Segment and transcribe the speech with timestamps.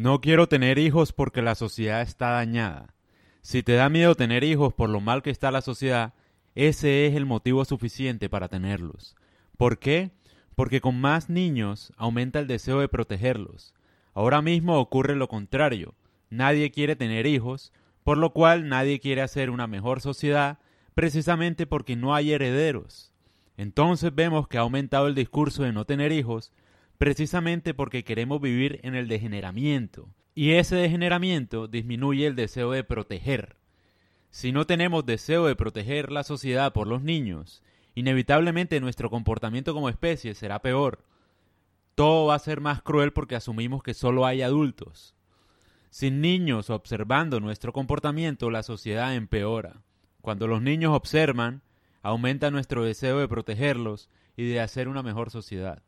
[0.00, 2.94] No quiero tener hijos porque la sociedad está dañada.
[3.42, 6.14] Si te da miedo tener hijos por lo mal que está la sociedad,
[6.54, 9.14] ese es el motivo suficiente para tenerlos.
[9.58, 10.10] ¿Por qué?
[10.54, 13.74] Porque con más niños aumenta el deseo de protegerlos.
[14.14, 15.94] Ahora mismo ocurre lo contrario.
[16.30, 17.70] Nadie quiere tener hijos,
[18.02, 20.60] por lo cual nadie quiere hacer una mejor sociedad
[20.94, 23.12] precisamente porque no hay herederos.
[23.58, 26.54] Entonces vemos que ha aumentado el discurso de no tener hijos
[27.00, 33.56] precisamente porque queremos vivir en el degeneramiento, y ese degeneramiento disminuye el deseo de proteger.
[34.28, 37.62] Si no tenemos deseo de proteger la sociedad por los niños,
[37.94, 41.02] inevitablemente nuestro comportamiento como especie será peor.
[41.94, 45.14] Todo va a ser más cruel porque asumimos que solo hay adultos.
[45.88, 49.80] Sin niños observando nuestro comportamiento, la sociedad empeora.
[50.20, 51.62] Cuando los niños observan,
[52.02, 55.82] aumenta nuestro deseo de protegerlos y de hacer una mejor sociedad.